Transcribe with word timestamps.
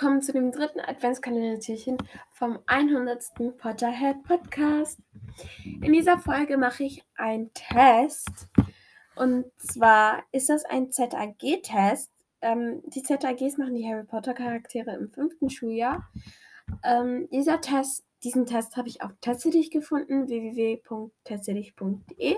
Willkommen 0.00 0.22
zu 0.22 0.32
dem 0.32 0.50
dritten 0.50 0.80
Adventskalendertürchen 0.80 1.98
vom 2.30 2.58
100. 2.64 3.22
Potterhead 3.58 4.22
Podcast. 4.22 4.98
In 5.62 5.92
dieser 5.92 6.18
Folge 6.18 6.56
mache 6.56 6.84
ich 6.84 7.04
einen 7.16 7.52
Test 7.52 8.48
und 9.14 9.44
zwar 9.58 10.24
ist 10.32 10.48
das 10.48 10.64
ein 10.64 10.90
ZAG-Test. 10.90 12.10
Ähm, 12.40 12.80
die 12.86 13.02
ZAGs 13.02 13.58
machen 13.58 13.74
die 13.74 13.86
Harry 13.86 14.04
Potter 14.04 14.32
Charaktere 14.32 14.92
im 14.92 15.10
fünften 15.10 15.50
Schuljahr. 15.50 16.08
Ähm, 16.82 17.28
dieser 17.30 17.60
Test, 17.60 18.06
diesen 18.24 18.46
Test 18.46 18.78
habe 18.78 18.88
ich 18.88 19.02
auf 19.02 19.12
Testedich 19.20 19.70
gefunden, 19.70 20.28
www.testedich.de 20.28 22.36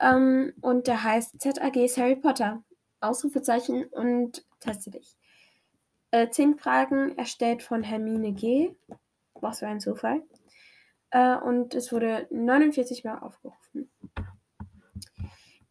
ähm, 0.00 0.52
und 0.60 0.88
der 0.88 1.04
heißt 1.04 1.40
ZAGs 1.40 1.96
Harry 1.96 2.16
Potter. 2.16 2.64
Ausrufezeichen 3.00 3.84
und 3.84 4.44
teste 4.58 4.90
dich. 4.90 5.16
Äh, 6.10 6.30
zehn 6.30 6.56
Fragen 6.58 7.16
erstellt 7.18 7.62
von 7.62 7.82
Hermine 7.82 8.32
G. 8.32 8.74
Was 9.34 9.60
für 9.60 9.66
ein 9.66 9.80
Zufall. 9.80 10.22
Äh, 11.10 11.36
und 11.36 11.74
es 11.74 11.92
wurde 11.92 12.26
49 12.30 13.04
Mal 13.04 13.18
aufgerufen. 13.18 13.90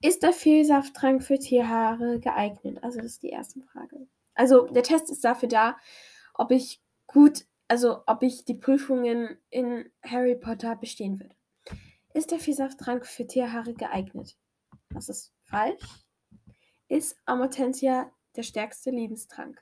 Ist 0.02 0.22
der 0.22 0.34
Vielsafttrank 0.34 1.23
für 1.23 1.40
Tierhaare 1.40 2.20
geeignet? 2.20 2.84
Also, 2.84 2.98
das 2.98 3.13
ist 3.13 3.23
die 3.23 3.30
erste 3.30 3.62
Frage. 3.62 4.08
Also, 4.36 4.68
der 4.68 4.84
Test 4.84 5.10
ist 5.10 5.23
dafür 5.23 5.49
da, 5.49 5.77
ob 6.35 6.52
ich 6.52 6.82
gut, 7.08 7.46
also 7.68 8.04
ob 8.05 8.21
ich 8.21 8.46
die 8.46 8.54
Prüfungen 8.54 9.38
in 9.49 9.91
Harry 10.04 10.35
Potter 10.35 10.76
bestehen 10.76 11.20
würde. 11.20 11.35
Ist 12.13 12.32
der 12.32 12.40
Vielsafttrank 12.40 13.08
für 13.08 13.26
Tierhaare 13.26 13.74
geeignet? 13.74 14.38
Das 14.91 15.10
ist 15.10 15.34
falsch. 15.43 15.84
Ist 16.88 17.18
Amortensia 17.26 18.12
der 18.35 18.43
stärkste 18.43 18.91
Lebenstrank? 18.91 19.60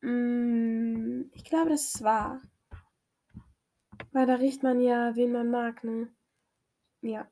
Mm, 0.00 1.30
ich 1.32 1.44
glaube, 1.44 1.70
das 1.70 1.94
ist 1.94 2.02
wahr. 2.02 2.40
Weil 4.12 4.26
da 4.26 4.34
riecht 4.34 4.62
man 4.62 4.80
ja, 4.80 5.14
wen 5.14 5.32
man 5.32 5.50
mag, 5.50 5.84
ne? 5.84 6.08
Ja. 7.02 7.28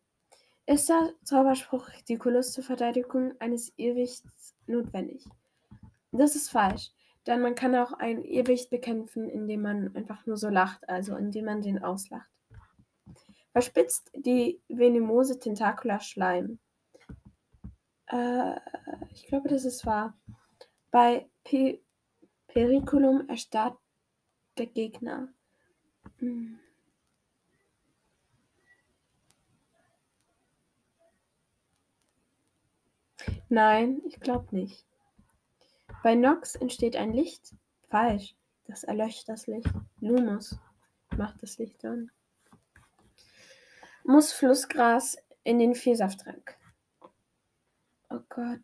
Ist 0.67 0.89
der 0.89 1.15
Zauberspruch 1.25 1.89
Ridiculus 1.89 2.53
zur 2.53 2.63
Verteidigung 2.63 3.33
eines 3.41 3.73
Irrwichts 3.77 4.55
notwendig? 4.67 5.25
Das 6.13 6.37
ist 6.37 6.51
falsch, 6.51 6.93
denn 7.27 7.41
man 7.41 7.55
kann 7.55 7.75
auch 7.75 7.93
ein 7.93 8.23
Irrwicht 8.23 8.71
bekämpfen, 8.71 9.29
indem 9.29 9.63
man 9.63 9.97
einfach 9.97 10.27
nur 10.27 10.37
so 10.37 10.49
lacht, 10.49 10.87
also 10.89 11.17
indem 11.17 11.47
man 11.47 11.63
den 11.63 11.83
auslacht. 11.83 12.29
Verspitzt 13.53 14.11
die 14.15 14.61
Venemose 14.69 15.39
Tentacula 15.39 16.01
Schleim? 16.01 16.59
Äh, 18.07 18.57
ich 19.15 19.27
glaube, 19.27 19.49
das 19.49 19.65
ist 19.65 19.85
wahr. 19.87 20.17
Bei 20.91 21.29
P 21.45 21.83
Periculum 22.49 23.29
erstarrt 23.29 23.79
der 24.57 24.67
Gegner. 24.67 25.29
Hm. 26.19 26.59
Nein, 33.49 34.03
ich 34.05 34.21
glaube 34.21 34.55
nicht. 34.55 34.85
Bei 36.03 36.15
Nox 36.15 36.55
entsteht 36.55 36.97
ein 36.97 37.13
Licht. 37.13 37.55
Falsch. 37.89 38.35
Das 38.67 38.85
erlöscht 38.85 39.29
das 39.29 39.47
Licht. 39.47 39.73
Lumos 40.01 40.59
macht 41.17 41.43
das 41.43 41.59
Licht 41.59 41.85
an. 41.85 42.11
Muss 44.05 44.33
Flussgras 44.33 45.17
in 45.45 45.59
den 45.59 45.75
Vielsafttrank? 45.75 46.57
Oh 48.11 48.21
Gott. 48.29 48.61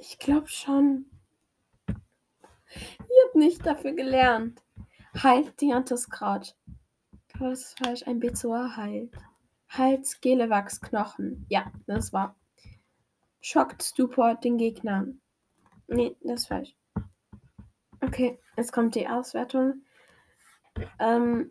Ich 0.00 0.18
glaube 0.18 0.46
schon. 0.46 1.06
Ich 1.88 3.16
habe 3.26 3.38
nicht 3.38 3.66
dafür 3.66 3.92
gelernt. 3.92 4.62
Heilt 5.22 5.60
Dianthuskraut. 5.60 6.56
Das 7.38 7.60
ist 7.60 7.78
falsch. 7.78 8.06
Ein 8.06 8.20
Bezoar 8.20 8.76
heilt. 8.76 9.12
Hals, 9.68 10.20
Gelewachs, 10.20 10.80
Knochen. 10.80 11.46
Ja, 11.48 11.72
das 11.86 12.12
war. 12.12 12.36
Schockt 13.40 13.82
Stupor 13.82 14.36
den 14.36 14.56
Gegnern. 14.56 15.20
Nee, 15.88 16.16
das 16.22 16.42
ist 16.42 16.46
falsch. 16.46 16.76
Okay, 18.00 18.38
jetzt 18.56 18.72
kommt 18.72 18.94
die 18.94 19.08
Auswertung. 19.08 19.82
Ähm, 21.00 21.50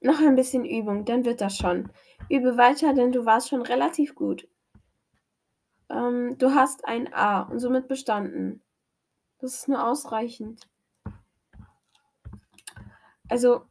noch 0.00 0.18
ein 0.20 0.34
bisschen 0.34 0.64
Übung, 0.64 1.04
dann 1.04 1.26
wird 1.26 1.42
das 1.42 1.58
schon. 1.58 1.92
Übe 2.30 2.56
weiter, 2.56 2.94
denn 2.94 3.12
du 3.12 3.26
warst 3.26 3.50
schon 3.50 3.62
relativ 3.62 4.14
gut. 4.14 4.48
Ähm, 5.90 6.38
du 6.38 6.54
hast 6.54 6.84
ein 6.84 7.12
A 7.12 7.42
und 7.42 7.58
somit 7.58 7.88
bestanden. 7.88 8.62
Das 9.38 9.54
ist 9.54 9.68
nur 9.68 9.84
ausreichend. 9.84 10.68
Also, 13.28 13.66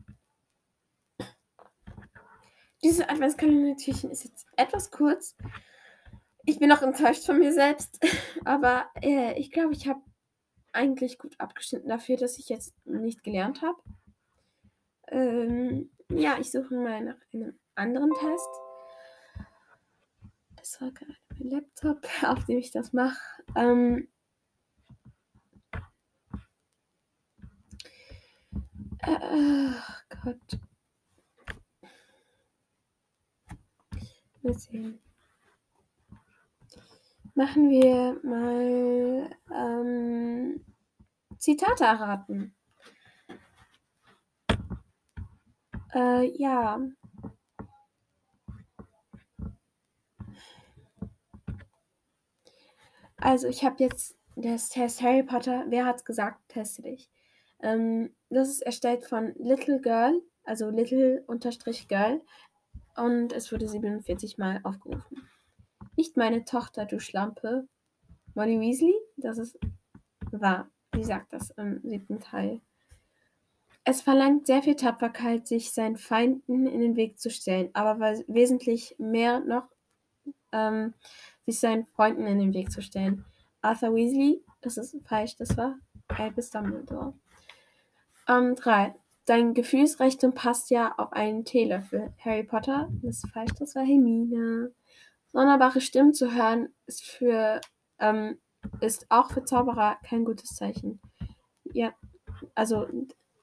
dieses 2.84 3.08
Adventskalender-Türchen 3.08 4.10
ist 4.12 4.24
jetzt 4.24 4.48
etwas 4.56 4.92
kurz. 4.92 5.36
Ich 6.46 6.60
bin 6.60 6.70
noch 6.70 6.82
enttäuscht 6.82 7.26
von 7.26 7.40
mir 7.40 7.54
selbst, 7.54 8.00
aber 8.46 8.90
äh, 9.02 9.38
ich 9.40 9.52
glaube, 9.52 9.74
ich 9.74 9.88
habe 9.88 10.02
eigentlich 10.72 11.18
gut 11.18 11.40
abgeschnitten 11.40 11.90
dafür, 11.90 12.18
dass 12.18 12.38
ich 12.38 12.50
jetzt 12.50 12.74
nicht 12.86 13.24
gelernt 13.24 13.62
habe. 13.62 13.82
Ähm, 15.10 15.92
ja, 16.10 16.38
ich 16.40 16.52
suche 16.52 16.76
mal 16.76 17.04
nach 17.04 17.18
einem 17.34 17.60
anderen 17.76 18.12
Test. 18.14 18.50
Das 20.56 20.82
war 20.82 20.92
gerade 20.92 21.18
Laptop, 21.40 22.06
auf 22.24 22.46
dem 22.46 22.58
ich 22.58 22.72
das 22.72 22.94
mache. 22.94 23.18
Ähm, 23.56 24.08
äh, 29.00 29.72
Gott. 30.24 30.60
Mal 34.42 34.54
sehen. 34.54 35.00
Machen 37.36 37.70
wir 37.70 38.20
mal 38.24 39.30
ähm, 39.54 40.66
Zitate 41.38 41.86
erraten. 41.86 42.56
Äh, 45.94 46.26
ja. 46.38 46.80
Also 53.22 53.48
ich 53.48 53.64
habe 53.64 53.76
jetzt 53.80 54.18
das 54.36 54.70
Test 54.70 55.02
Harry 55.02 55.24
Potter. 55.24 55.66
Wer 55.68 55.86
hat's 55.86 56.06
gesagt? 56.06 56.40
Teste 56.48 56.84
dich. 56.84 57.10
Ähm, 57.62 58.16
das 58.30 58.50
ist 58.50 58.62
erstellt 58.62 59.06
von 59.06 59.34
Little 59.38 59.82
Girl, 59.82 60.22
also 60.44 60.70
Little 60.70 61.24
Unterstrich 61.28 61.88
Girl. 61.88 62.22
Und 62.96 63.34
es 63.34 63.52
wurde 63.52 63.68
47 63.68 64.38
Mal 64.38 64.62
aufgerufen. 64.64 65.28
Nicht 65.96 66.16
meine 66.16 66.46
Tochter, 66.46 66.86
du 66.86 67.00
Schlampe. 67.00 67.68
Molly 68.36 68.60
Weasley, 68.60 68.96
das 69.18 69.38
ist 69.38 69.60
wahr. 70.32 70.70
Sie 70.96 71.04
sagt 71.04 71.34
das 71.34 71.50
im 71.52 71.82
siebten 71.84 72.20
Teil. 72.20 72.62
Es 73.84 74.02
verlangt 74.02 74.48
sehr 74.48 74.62
viel 74.62 74.76
Tapferkeit, 74.76 75.48
sich 75.48 75.72
seinen 75.72 75.98
Feinden 75.98 76.68
in 76.68 76.80
den 76.80 76.96
Weg 76.96 77.20
zu 77.20 77.30
stellen, 77.30 77.70
aber 77.74 78.00
wesentlich 78.28 78.96
mehr 79.00 79.40
noch, 79.40 79.70
ähm, 80.52 80.94
sich 81.46 81.60
seinen 81.60 81.86
Freunden 81.86 82.28
in 82.28 82.40
den 82.40 82.54
Weg 82.54 82.72
zu 82.72 82.82
stellen. 82.82 83.26
Arthur 83.62 83.94
Weasley, 83.96 84.44
das 84.62 84.78
ist 84.78 84.96
falsch, 85.06 85.36
das 85.38 85.58
war 85.58 85.76
Albus 86.08 86.50
Dumbledore. 86.50 87.14
Ähm, 88.28 88.56
3. 88.56 88.96
Dein 89.26 89.54
Gefühlsrecht 89.54 90.24
passt 90.34 90.72
ja 90.72 90.96
auf 90.98 91.14
einen 91.14 91.46
Teelöffel. 91.46 92.14
Harry 92.24 92.44
Potter, 92.44 92.90
das 93.02 93.24
ist 93.24 93.30
falsch, 93.32 93.52
das 93.60 93.76
war 93.76 93.84
Hermine. 93.84 94.72
Sonderbare 95.32 95.82
Stimmen 95.82 96.14
zu 96.14 96.34
hören 96.34 96.70
ist 96.88 97.06
für 97.06 97.62
ähm, 98.00 98.40
ist 98.82 99.06
auch 99.10 99.32
für 99.32 99.44
Zauberer 99.44 99.98
kein 100.04 100.26
gutes 100.26 100.56
Zeichen. 100.56 101.00
Ja, 101.74 101.94
also 102.56 102.88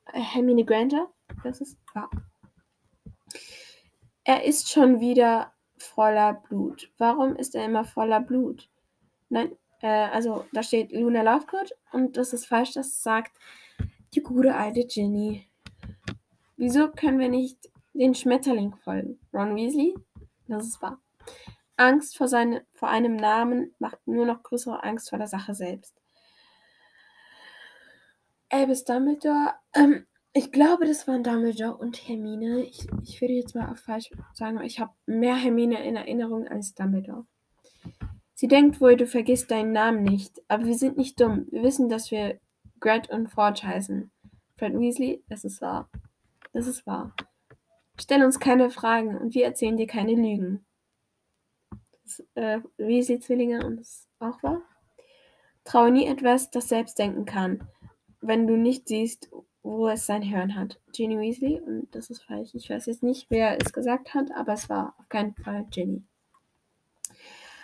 Hermine 0.06 0.64
Granger, 0.64 1.08
das 1.43 1.61
ist 1.61 1.79
wahr. 1.94 2.11
Er 4.25 4.44
ist 4.44 4.70
schon 4.70 5.00
wieder 5.00 5.53
voller 5.87 6.35
Blut. 6.35 6.91
Warum 6.99 7.37
ist 7.37 7.55
er 7.55 7.65
immer 7.65 7.85
voller 7.85 8.21
Blut? 8.21 8.69
Nein, 9.29 9.53
äh, 9.81 9.87
also 9.88 10.44
da 10.53 10.62
steht 10.62 10.93
Luna 10.93 11.23
Lovegood 11.23 11.73
und 11.93 12.17
das 12.17 12.33
ist 12.33 12.47
falsch, 12.47 12.73
das 12.73 13.03
sagt 13.03 13.33
die 14.15 14.23
gute 14.23 14.55
alte 14.55 14.87
Ginny. 14.87 15.49
Wieso 16.56 16.91
können 16.91 17.19
wir 17.19 17.29
nicht 17.29 17.71
den 17.93 18.15
Schmetterling 18.15 18.75
folgen? 18.77 19.19
Ron 19.33 19.55
Weasley? 19.55 19.94
Das 20.49 20.67
ist 20.67 20.81
wahr. 20.81 21.00
Angst 21.77 22.17
vor, 22.17 22.29
seine, 22.29 22.65
vor 22.73 22.89
einem 22.89 23.17
Namen 23.17 23.75
macht 23.79 24.06
nur 24.06 24.25
noch 24.25 24.43
größere 24.43 24.82
Angst 24.82 25.11
vor 25.11 25.19
der 25.19 25.27
Sache 25.27 25.55
selbst. 25.55 25.94
Albus 28.49 28.85
Dumbledore, 28.85 29.55
ähm, 29.75 30.06
ich 30.37 30.53
glaube, 30.53 30.85
das 30.85 31.09
waren 31.09 31.25
Dumbledore 31.25 31.79
und 31.79 31.97
Hermine. 32.06 32.62
Ich, 32.65 32.87
ich 33.03 33.23
würde 33.23 33.33
jetzt 33.33 33.55
mal 33.55 33.71
auf 33.71 33.79
falsch 33.79 34.11
sagen, 34.35 34.61
ich 34.61 34.79
habe 34.79 34.93
mehr 35.06 35.35
Hermine 35.35 35.83
in 35.83 35.97
Erinnerung 35.97 36.47
als 36.47 36.75
Dumbledore. 36.75 37.25
Sie 38.35 38.47
denkt 38.47 38.79
wohl, 38.83 38.97
du 38.97 39.06
vergisst 39.06 39.50
deinen 39.50 39.73
Namen 39.73 40.03
nicht, 40.03 40.43
aber 40.49 40.67
wir 40.67 40.75
sind 40.75 40.99
nicht 40.99 41.19
dumm. 41.19 41.47
Wir 41.50 41.62
wissen, 41.62 41.88
dass 41.88 42.11
wir 42.11 42.38
Gret 42.81 43.09
und 43.09 43.29
Forge 43.29 43.62
heißen. 43.62 44.11
Fred 44.59 44.79
Weasley, 44.79 45.25
das 45.31 45.44
ist 45.44 45.62
wahr. 45.62 45.88
Das 46.53 46.67
ist 46.67 46.87
wahr. 46.87 47.15
Stell 47.99 48.23
uns 48.23 48.39
keine 48.39 48.69
Fragen 48.69 49.17
und 49.17 49.35
wir 49.35 49.47
erzählen 49.47 49.79
dir 49.79 49.87
keine 49.87 50.15
Lügen. 50.15 50.67
Das, 52.05 52.23
äh, 52.35 52.61
Weasley-Zwillinge 52.77 53.65
und 53.65 53.79
das 53.79 53.89
ist 53.89 54.09
auch 54.19 54.43
wahr. 54.43 54.61
Traue 55.65 55.91
nie 55.91 56.06
etwas, 56.06 56.50
das 56.50 56.69
selbst 56.69 56.99
denken 56.99 57.25
kann, 57.25 57.67
wenn 58.21 58.47
du 58.47 58.59
nicht 58.59 58.87
siehst, 58.87 59.31
wo 59.67 59.89
es 59.89 60.07
sein 60.07 60.23
Hirn 60.23 60.55
hat. 60.55 60.79
Ginny 60.93 61.19
Weasley, 61.19 61.61
und 61.61 61.93
das 61.93 62.09
ist 62.09 62.23
falsch. 62.23 62.55
Ich 62.55 62.71
weiß 62.71 62.87
jetzt 62.87 63.03
nicht, 63.03 63.27
wer 63.31 63.61
es 63.61 63.73
gesagt 63.73 64.15
hat, 64.15 64.31
aber 64.31 64.53
es 64.53 64.69
war 64.69 64.95
auf 64.99 65.09
keinen 65.09 65.35
Fall 65.35 65.67
Ginny. 65.71 66.05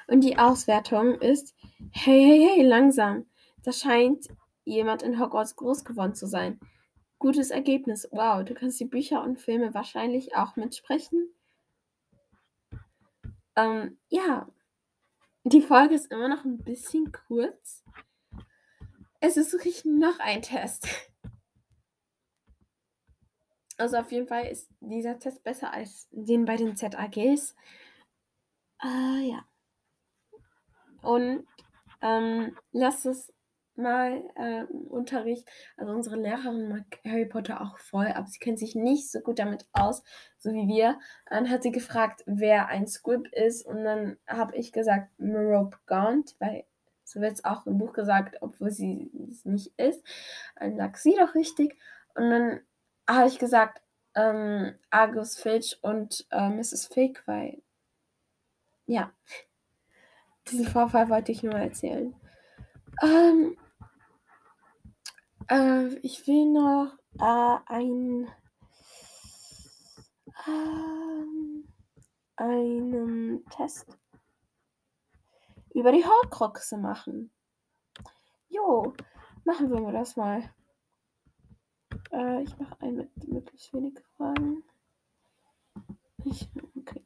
Und 0.09 0.23
die 0.23 0.37
Auswertung 0.37 1.15
ist, 1.21 1.55
hey, 1.93 2.21
hey, 2.25 2.49
hey, 2.55 2.63
langsam. 2.67 3.27
Da 3.63 3.71
scheint 3.73 4.27
jemand 4.65 5.03
in 5.03 5.21
Hogwarts 5.21 5.55
groß 5.55 5.85
geworden 5.85 6.17
zu 6.17 6.27
sein. 6.27 6.59
Gutes 7.21 7.51
Ergebnis. 7.51 8.09
Wow, 8.11 8.45
du 8.45 8.55
kannst 8.55 8.81
die 8.81 8.85
Bücher 8.85 9.23
und 9.23 9.39
Filme 9.39 9.73
wahrscheinlich 9.73 10.35
auch 10.35 10.57
mitsprechen. 10.57 11.33
Ähm, 13.55 13.97
ja, 14.09 14.49
die 15.45 15.63
Folge 15.63 15.95
ist 15.95 16.11
immer 16.11 16.29
noch 16.29 16.45
ein 16.45 16.59
bisschen 16.65 17.13
kurz. 17.13 17.85
Es 19.21 19.37
ist 19.37 19.53
wirklich 19.53 19.85
noch 19.85 20.19
ein 20.19 20.43
Test. 20.43 20.89
Also 23.82 23.96
auf 23.96 24.12
jeden 24.12 24.29
Fall 24.29 24.46
ist 24.46 24.69
dieser 24.79 25.19
Test 25.19 25.43
besser 25.43 25.73
als 25.73 26.06
den 26.12 26.44
bei 26.44 26.55
den 26.55 26.76
ZAGs. 26.76 27.56
Äh, 28.81 29.29
ja. 29.29 29.44
Und 31.02 31.49
ähm, 32.00 32.56
lasst 32.70 33.06
es 33.06 33.34
mal 33.75 34.23
äh, 34.37 34.62
Unterricht, 34.73 35.49
also 35.76 35.93
unsere 35.93 36.14
Lehrerin 36.14 36.69
mag 36.69 36.84
Harry 37.05 37.26
Potter 37.26 37.61
auch 37.61 37.76
voll, 37.79 38.06
aber 38.06 38.29
sie 38.29 38.38
kennt 38.38 38.61
sich 38.61 38.76
nicht 38.76 39.11
so 39.11 39.19
gut 39.19 39.40
damit 39.40 39.67
aus, 39.73 40.05
so 40.38 40.52
wie 40.52 40.69
wir. 40.69 41.00
Dann 41.29 41.50
hat 41.50 41.64
sie 41.64 41.73
gefragt, 41.73 42.23
wer 42.26 42.69
ein 42.69 42.87
Squib 42.87 43.26
ist 43.32 43.67
und 43.67 43.82
dann 43.82 44.17
habe 44.29 44.55
ich 44.55 44.70
gesagt 44.70 45.11
Merope 45.19 45.76
Gaunt, 45.87 46.37
weil 46.38 46.67
so 47.02 47.20
wird 47.20 47.32
es 47.32 47.44
auch 47.44 47.67
im 47.67 47.79
Buch 47.79 47.94
gesagt, 47.94 48.37
obwohl 48.43 48.70
sie 48.70 49.11
es 49.29 49.44
nicht 49.44 49.76
ist. 49.76 50.06
Dann 50.55 50.76
lag 50.76 50.96
sie 50.96 51.17
doch 51.19 51.34
richtig 51.34 51.76
und 52.14 52.31
dann 52.31 52.61
habe 53.09 53.29
ich 53.29 53.39
gesagt 53.39 53.83
ähm, 54.15 54.75
Argus 54.91 55.39
Filch 55.39 55.79
und 55.83 56.27
äh, 56.31 56.49
Mrs. 56.49 56.87
Fig, 56.87 57.23
weil 57.27 57.63
ja, 58.87 59.13
diesen 60.49 60.67
Vorfall 60.67 61.09
wollte 61.09 61.33
ich 61.33 61.43
nur 61.43 61.55
erzählen. 61.55 62.15
Ähm, 63.03 63.57
äh, 65.49 65.87
ich 66.03 66.27
will 66.27 66.53
noch 66.53 66.93
äh, 67.19 67.59
ein, 67.73 68.29
ähm, 70.47 71.69
einen 72.37 73.45
Test 73.51 73.87
über 75.75 75.93
die 75.93 76.05
Horcruxe 76.05 76.77
machen. 76.77 77.31
Jo, 78.49 78.93
machen 79.45 79.71
wir 79.71 79.93
das 79.93 80.17
mal. 80.17 80.53
Äh, 82.12 82.43
ich 82.43 82.59
mache 82.59 82.81
einen 82.81 82.97
mit 82.97 83.29
möglichst 83.29 83.73
wenig 83.73 83.94
Fragen. 84.17 84.62
Ich, 86.25 86.49
okay. 86.76 87.05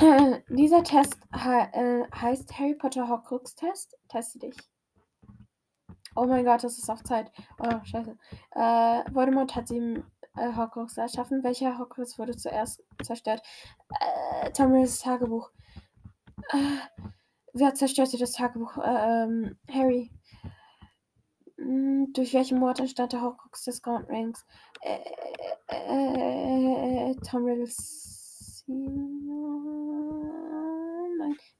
Äh, 0.00 0.42
dieser 0.48 0.82
Test 0.82 1.16
äh, 1.32 2.04
heißt 2.14 2.58
Harry 2.58 2.74
Potter 2.74 3.08
Horcrux 3.08 3.54
Test. 3.54 3.96
Teste 4.08 4.38
dich. 4.38 4.56
Oh 6.14 6.24
mein 6.24 6.44
Gott, 6.44 6.64
das 6.64 6.78
ist 6.78 6.90
auf 6.90 7.02
Zeit. 7.04 7.30
Oh, 7.58 7.84
scheiße. 7.84 8.16
Äh, 8.52 9.14
Voldemort 9.14 9.54
hat 9.54 9.68
sieben 9.68 10.04
äh, 10.36 10.54
Horcrux 10.54 10.96
erschaffen. 10.96 11.44
Welcher 11.44 11.78
Horcrux 11.78 12.18
wurde 12.18 12.36
zuerst 12.36 12.82
zerstört? 13.02 13.42
Äh, 14.00 14.50
Tomrils 14.52 15.00
Tagebuch. 15.00 15.50
Äh, 16.50 17.02
wer 17.52 17.74
zerstörte 17.74 18.16
das 18.16 18.32
Tagebuch? 18.32 18.78
Äh, 18.78 19.24
ähm, 19.24 19.58
Harry. 19.70 20.10
Hm, 21.66 22.12
durch 22.12 22.32
welchen 22.32 22.60
Mord 22.60 22.78
entstand 22.78 23.12
der 23.12 23.22
Horcrux 23.22 23.64
des 23.64 23.82
Gaunt 23.82 24.08
Rings? 24.08 24.46
Äh, 24.82 24.98
äh, 25.68 27.10
äh, 27.10 27.14
Tom 27.28 27.44
Riddles. 27.44 28.62
Nein, 28.68 28.86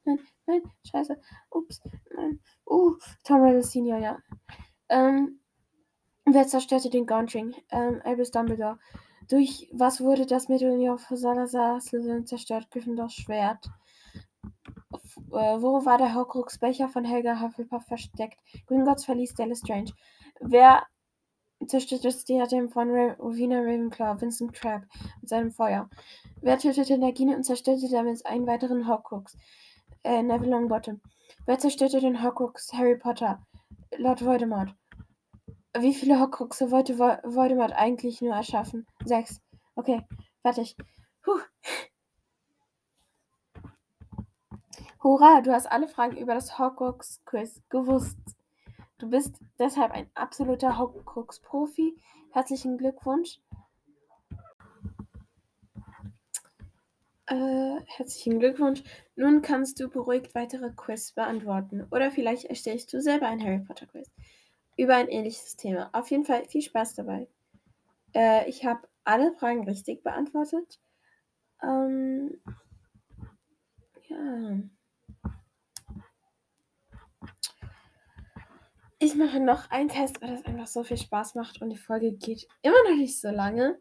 nein, 0.05 0.19
nein, 0.45 0.61
scheiße. 0.89 1.19
Ups, 1.49 1.81
nein. 2.15 2.39
Uh, 2.65 2.95
Tom 3.25 3.41
Riddle 3.41 3.63
Senior, 3.63 3.97
ja. 3.99 4.17
Ähm, 4.87 5.41
wer 6.23 6.47
zerstörte 6.47 6.89
den 6.89 7.05
Gaunt 7.05 7.35
Ring? 7.35 7.53
Ähm, 7.71 8.01
Albus 8.05 8.31
Dumbledore. 8.31 8.79
Durch 9.27 9.69
was 9.73 9.99
wurde 9.99 10.25
das 10.25 10.47
Medaillon 10.47 10.99
für 10.99 11.17
Salazar 11.17 11.81
Slytherin 11.81 12.25
zerstört? 12.25 12.71
Gryffindors 12.71 13.13
Schwert. 13.13 13.69
Äh, 15.31 15.61
wo 15.61 15.85
war 15.85 15.97
der 15.97 16.13
Horcrux-Becher 16.13 16.89
von 16.89 17.03
Helga 17.03 17.41
Hufflepuff 17.41 17.85
versteckt? 17.85 18.37
Gringotts 18.67 19.05
verließ 19.05 19.33
Dallas 19.35 19.59
Strange. 19.59 19.91
Wer 20.39 20.83
zerstörte 21.65 22.07
das 22.07 22.23
Diadem 22.23 22.69
von 22.69 22.89
Rowena 22.89 23.59
Ravenclaw? 23.59 24.21
Vincent 24.21 24.53
Crabbe 24.53 24.87
mit 25.21 25.29
seinem 25.29 25.51
Feuer. 25.51 25.89
Wer 26.41 26.57
tötete 26.59 26.97
Nagini 26.97 27.35
und 27.35 27.43
zerstörte 27.43 27.89
damit 27.89 28.25
einen 28.25 28.47
weiteren 28.47 28.87
Horcrux? 28.87 29.37
Äh, 30.03 30.23
Neville 30.23 30.51
Longbottom. 30.51 31.01
Wer 31.45 31.59
zerstörte 31.59 31.99
den 31.99 32.21
Horcrux? 32.21 32.71
Harry 32.73 32.97
Potter. 32.97 33.45
Lord 33.97 34.23
Voldemort. 34.23 34.73
Wie 35.77 35.93
viele 35.93 36.19
Horcruxe 36.19 36.71
wollte 36.71 36.97
Voldemort 36.97 37.71
eigentlich 37.73 38.21
nur 38.21 38.33
erschaffen? 38.33 38.87
Sechs. 39.05 39.41
Okay, 39.75 40.01
fertig. 40.41 40.75
Puh. 41.23 41.39
Hurra, 45.03 45.41
du 45.41 45.51
hast 45.51 45.67
alle 45.67 45.87
Fragen 45.87 46.17
über 46.17 46.33
das 46.33 46.57
Horcrux-Quiz 46.57 47.61
gewusst. 47.69 48.17
Du 48.97 49.09
bist 49.09 49.35
deshalb 49.59 49.91
ein 49.91 50.09
absoluter 50.15 50.77
Horcrux-Profi. 50.77 51.95
Herzlichen 52.31 52.77
Glückwunsch. 52.77 53.39
Äh, 57.27 57.81
herzlichen 57.85 58.39
Glückwunsch. 58.39 58.83
Nun 59.15 59.41
kannst 59.41 59.79
du 59.79 59.89
beruhigt 59.89 60.33
weitere 60.33 60.71
Quiz 60.71 61.11
beantworten. 61.11 61.85
Oder 61.91 62.09
vielleicht 62.09 62.45
erstellst 62.45 62.91
du 62.91 63.01
selber 63.01 63.27
ein 63.27 63.43
Harry 63.43 63.59
Potter 63.59 63.85
Quiz 63.85 64.09
über 64.77 64.95
ein 64.95 65.09
ähnliches 65.09 65.55
Thema. 65.57 65.89
Auf 65.93 66.09
jeden 66.09 66.25
Fall 66.25 66.45
viel 66.45 66.61
Spaß 66.61 66.95
dabei. 66.95 67.27
Äh, 68.15 68.49
ich 68.49 68.65
habe 68.65 68.87
alle 69.03 69.33
Fragen 69.33 69.65
richtig 69.65 70.03
beantwortet. 70.03 70.79
Ähm, 71.61 72.39
ja. 74.07 74.59
Ich 78.99 79.15
mache 79.15 79.39
noch 79.39 79.69
einen 79.69 79.89
Test, 79.89 80.21
weil 80.21 80.35
das 80.35 80.45
einfach 80.45 80.67
so 80.67 80.83
viel 80.83 80.97
Spaß 80.97 81.35
macht 81.35 81.61
und 81.61 81.69
die 81.69 81.77
Folge 81.77 82.13
geht 82.13 82.47
immer 82.61 82.83
noch 82.89 82.97
nicht 82.97 83.19
so 83.19 83.29
lange. 83.29 83.79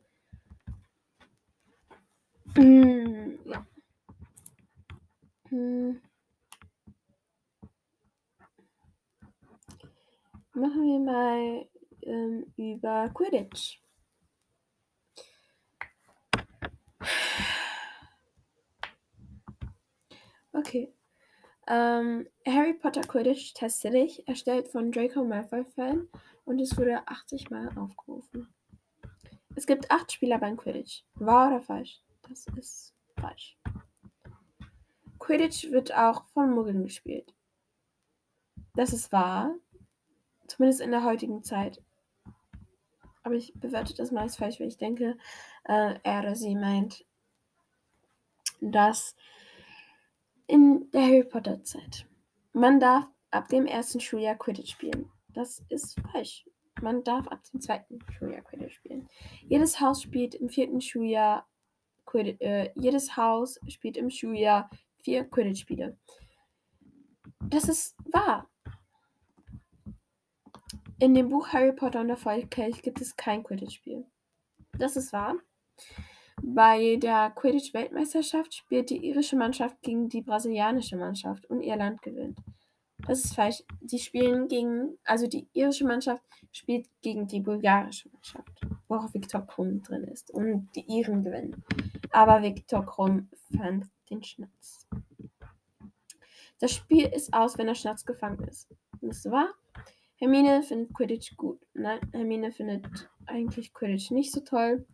Mm, 2.55 3.39
ja. 3.45 3.67
Mm. 5.51 6.01
Machen 10.55 10.83
wir 10.83 10.99
mal 11.01 11.67
ähm, 12.03 12.53
über 12.57 13.11
Quidditch. 13.11 13.81
Okay. 20.53 20.93
Ähm, 21.69 22.29
Harry 22.47 22.75
Potter 22.75 23.01
Quidditch 23.01 23.55
teste 23.55 23.91
dich, 23.91 24.27
erstellt 24.29 24.69
von 24.69 24.93
Draco 24.93 25.25
Malfoy 25.25 25.65
Fan 25.65 26.09
und 26.45 26.61
es 26.61 26.77
wurde 26.79 27.07
80 27.07 27.51
Mal 27.51 27.77
aufgerufen. 27.77 28.49
Es 29.57 29.67
gibt 29.67 29.91
8 29.91 30.13
Spieler 30.13 30.39
beim 30.39 30.57
Quidditch. 30.57 31.03
Wahr 31.15 31.49
oder 31.49 31.61
falsch? 31.61 32.01
Das 32.29 32.47
ist 32.57 32.95
falsch. 33.19 33.59
Quidditch 35.19 35.71
wird 35.73 35.93
auch 35.93 36.25
von 36.27 36.53
Muggeln 36.53 36.85
gespielt. 36.85 37.35
Das 38.75 38.93
ist 38.93 39.11
wahr. 39.11 39.55
Zumindest 40.47 40.81
in 40.81 40.93
der 40.93 41.03
heutigen 41.03 41.43
Zeit. 41.43 41.83
Aber 43.25 43.35
ich 43.35 43.53
bewerte 43.55 43.95
das 43.95 44.13
meist 44.13 44.37
falsch, 44.37 44.61
weil 44.61 44.69
ich 44.69 44.79
denke, 44.79 45.19
äh, 45.65 45.99
er 46.03 46.21
oder 46.21 46.37
sie 46.37 46.55
meint, 46.55 47.05
dass 48.61 49.17
in 50.47 50.91
der 50.93 51.03
Harry 51.03 51.25
Potter 51.25 51.63
Zeit. 51.63 52.07
Man 52.53 52.81
darf 52.81 53.05
ab 53.31 53.49
dem 53.49 53.67
ersten 53.67 54.01
Schuljahr 54.01 54.37
Quidditch 54.37 54.73
spielen. 54.73 55.11
Das 55.29 55.63
ist 55.69 56.01
falsch. 56.13 56.49
Man 56.81 57.05
darf 57.05 57.27
ab 57.29 57.43
dem 57.53 57.61
zweiten 57.61 57.99
Schuljahr 58.13 58.43
Quidditch 58.43 58.75
spielen. 58.75 59.09
Jedes 59.43 59.81
Haus 59.81 60.03
spielt 60.03 60.35
im 60.35 60.49
vierten 60.49 60.81
Schuljahr 60.81 61.47
Quidditch. 62.05 62.41
Äh, 62.41 62.73
jedes 62.75 63.17
Haus 63.17 63.59
spielt 63.69 63.97
im 63.97 64.11
Schuljahr 64.11 64.71
vier 65.07 65.25
Quidditch-Spiele. 65.25 65.97
Das 67.45 67.69
ist 67.69 67.97
wahr. 68.13 68.51
In 70.99 71.15
dem 71.15 71.29
Buch 71.29 71.49
Harry 71.49 71.73
Potter 71.73 72.01
und 72.01 72.09
der 72.09 72.17
Feuerkelch 72.17 72.83
gibt 72.83 73.01
es 73.01 73.15
kein 73.15 73.45
Quidditch-Spiel. 73.45 74.05
Das 74.79 74.97
ist 74.97 75.13
wahr. 75.13 75.37
Bei 76.43 76.97
der 76.97 77.31
Quidditch-Weltmeisterschaft 77.31 78.55
spielt 78.55 78.91
die 78.91 79.07
irische 79.07 79.37
Mannschaft 79.37 79.81
gegen 79.83 80.09
die 80.09 80.23
brasilianische 80.23 80.97
Mannschaft 80.97 81.47
und 81.47 81.63
Irland 81.63 82.03
gewinnt. 82.03 82.39
Das 83.07 83.25
ist 83.25 83.35
falsch. 83.35 83.63
Sie 83.85 83.99
spielen 83.99 84.49
gegen, 84.49 84.99
also 85.05 85.27
die 85.27 85.47
irische 85.53 85.87
Mannschaft 85.87 86.23
spielt 86.51 86.89
gegen 87.03 87.27
die 87.27 87.41
bulgarische 87.41 88.09
Mannschaft, 88.11 88.61
wo 88.89 88.97
auch 88.97 89.13
Viktor 89.15 89.47
Krumm 89.47 89.83
drin 89.83 90.05
ist. 90.05 90.31
Und 90.31 90.69
die 90.75 90.85
Iren 90.89 91.23
gewinnen. 91.23 91.63
Aber 92.11 92.43
Viktor 92.43 92.85
Krumm 92.85 93.29
fand 93.57 93.87
den 94.11 94.23
Schnatz. 94.23 94.87
Das 96.59 96.73
Spiel 96.73 97.07
ist 97.07 97.33
aus, 97.35 97.59
wenn 97.59 97.67
der 97.67 97.75
Schnatz 97.75 98.05
gefangen 98.05 98.43
ist. 98.49 98.69
Das 99.03 99.31
war. 99.31 99.51
Hermine 100.17 100.63
findet 100.63 100.95
Quidditch 100.95 101.37
gut. 101.37 101.61
Nein, 101.75 102.01
Hermine 102.13 102.51
findet 102.51 102.87
eigentlich 103.27 103.75
Quidditch 103.75 104.11
nicht 104.11 104.33
so 104.33 104.41
toll. 104.41 104.87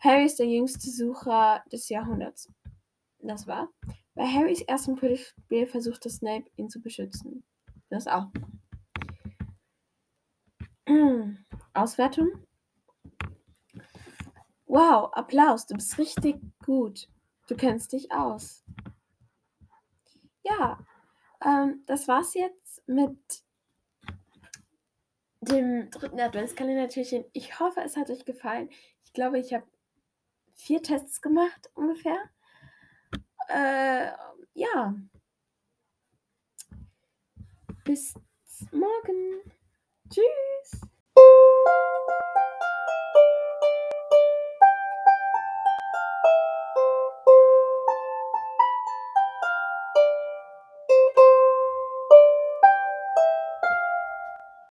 Harry 0.00 0.24
ist 0.24 0.38
der 0.38 0.46
jüngste 0.46 0.90
Sucher 0.90 1.62
des 1.70 1.88
Jahrhunderts. 1.88 2.48
Das 3.20 3.46
war. 3.46 3.68
Bei 4.14 4.26
Harrys 4.26 4.60
ersten 4.62 4.96
Quidditch-Spiel 4.96 5.66
versuchte 5.66 6.10
Snape, 6.10 6.50
ihn 6.56 6.68
zu 6.68 6.80
beschützen. 6.80 7.44
Das 7.88 8.06
auch. 8.06 8.26
Auswertung. 11.74 12.28
Wow, 14.66 15.12
Applaus, 15.12 15.66
du 15.66 15.74
bist 15.74 15.98
richtig 15.98 16.40
gut. 16.64 17.08
Du 17.46 17.56
kennst 17.56 17.92
dich 17.92 18.10
aus. 18.12 18.64
Ja, 20.42 20.78
ähm, 21.44 21.82
das 21.86 22.08
war's 22.08 22.34
jetzt 22.34 22.86
mit 22.86 23.18
dem 25.40 25.90
dritten 25.90 26.20
Adventskalendertürchen. 26.20 27.24
Ich 27.32 27.58
hoffe, 27.60 27.80
es 27.80 27.96
hat 27.96 28.10
euch 28.10 28.24
gefallen. 28.24 28.70
Ich 29.04 29.12
glaube, 29.12 29.38
ich 29.38 29.52
habe 29.52 29.66
vier 30.54 30.82
Tests 30.82 31.20
gemacht 31.20 31.70
ungefähr. 31.74 32.18
Äh, 33.48 34.12
ja. 34.54 34.94
Bis 37.84 38.14
morgen. 38.70 39.42
Tschüss. 40.08 40.80